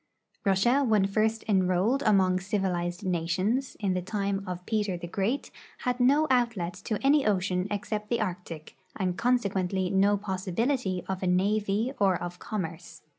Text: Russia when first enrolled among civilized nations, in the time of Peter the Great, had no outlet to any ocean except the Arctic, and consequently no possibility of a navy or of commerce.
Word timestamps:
Russia 0.43 0.83
when 0.83 1.05
first 1.05 1.43
enrolled 1.47 2.01
among 2.07 2.39
civilized 2.39 3.05
nations, 3.05 3.77
in 3.79 3.93
the 3.93 4.01
time 4.01 4.43
of 4.47 4.65
Peter 4.65 4.97
the 4.97 5.05
Great, 5.05 5.51
had 5.85 5.99
no 5.99 6.25
outlet 6.31 6.73
to 6.73 6.97
any 7.05 7.23
ocean 7.23 7.67
except 7.69 8.09
the 8.09 8.19
Arctic, 8.19 8.75
and 8.95 9.15
consequently 9.15 9.91
no 9.91 10.17
possibility 10.17 11.03
of 11.07 11.21
a 11.21 11.27
navy 11.27 11.93
or 11.99 12.15
of 12.19 12.39
commerce. 12.39 13.03